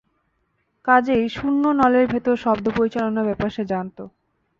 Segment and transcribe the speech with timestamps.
[0.87, 3.97] কাজেই শূন্য নলের ভেতর শব্দ পরিচালনার ব্যাপার সে জানত।